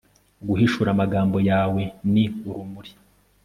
guhishura 0.47 0.89
amagambo 0.91 1.37
yawe 1.49 1.81
ni 2.11 2.23
urumuri 2.49 2.91